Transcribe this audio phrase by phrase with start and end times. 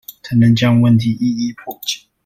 [0.23, 2.07] 才能將問題一一破解